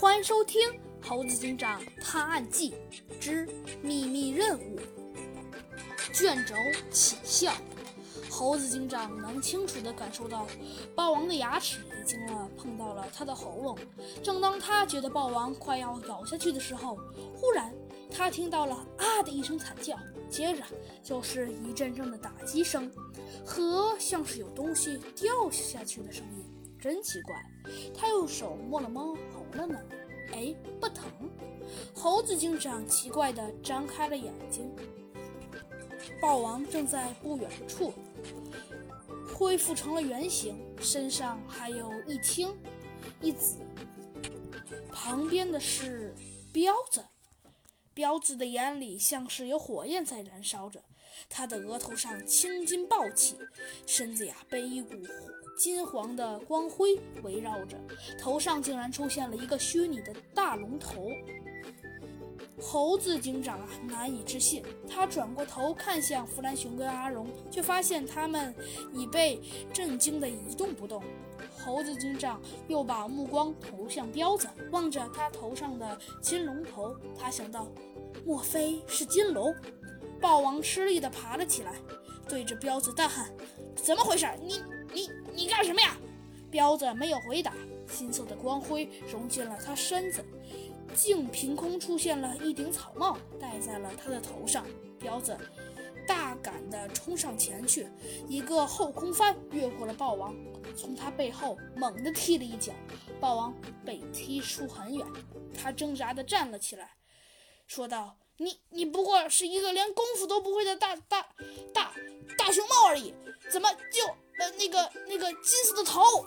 [0.00, 0.60] 欢迎收听
[1.02, 2.72] 《猴子警长探案记
[3.18, 3.48] 之
[3.82, 4.78] 秘密任务》。
[6.14, 6.54] 卷轴
[6.88, 7.52] 起效，
[8.30, 10.46] 猴子警长能清楚地感受到
[10.94, 13.76] 豹王的牙齿已经了碰到了他的喉咙。
[14.22, 16.96] 正当他觉得豹王快要咬下去的时候，
[17.34, 17.74] 忽然
[18.08, 19.98] 他听到了“啊”的一声惨叫，
[20.30, 20.62] 接着
[21.02, 22.88] 就是一阵阵的打击声
[23.44, 26.44] 和像是有东西掉下去的声音。
[26.80, 27.34] 真奇怪，
[27.92, 29.12] 他用手摸了摸
[29.52, 29.78] 了呢，
[30.32, 31.10] 哎，不疼。
[31.94, 34.70] 猴子警长奇怪地张开了眼睛。
[36.20, 37.92] 豹王正在不远处
[39.34, 42.56] 恢复成了原形，身上还有一青
[43.20, 43.56] 一紫。
[44.90, 46.14] 旁边的是
[46.52, 47.04] 彪子，
[47.94, 50.82] 彪子的眼里像是有火焰在燃烧着，
[51.28, 53.36] 他的额头上青筋暴起，
[53.86, 54.94] 身子呀被一股
[55.56, 57.76] 金黄的光辉围绕着，
[58.18, 61.08] 头上竟然出现了一个虚拟的大龙头。
[62.60, 64.64] 猴子警长啊，难以置信。
[64.88, 68.52] 他转过头看向弗兰熊跟阿荣，却发现他们
[68.92, 69.40] 已被
[69.72, 71.00] 震惊得一动不动。
[71.56, 77.68] 猴子警长又把目光投向彪子，望着他头上的金龙头，他想到：
[78.24, 79.54] 莫非是金龙？
[80.20, 81.72] 豹王吃力地爬了起来，
[82.28, 83.30] 对着彪子大喊
[83.76, 84.26] ：“怎么回事？
[84.42, 85.96] 你、你、你干什么呀？”
[86.50, 87.52] 彪子没有回答，
[87.86, 90.24] 金色的光辉融进了他身子。
[90.94, 94.64] 竟凭空出现了一顶草帽，戴在了他的头上。
[94.98, 95.36] 彪子
[96.06, 97.86] 大胆地冲上前去，
[98.26, 100.34] 一个后空翻越过了豹王，
[100.74, 102.72] 从他背后猛地踢了一脚，
[103.20, 105.06] 豹王被踢出很远。
[105.54, 106.90] 他挣扎地站了起来，
[107.68, 111.28] 说道，你你不过是一个连功夫都不会的大大
[111.72, 111.92] 大
[112.36, 113.14] 大熊猫而已，
[113.52, 114.04] 怎么就
[114.40, 116.26] 呃那个那个金色的头？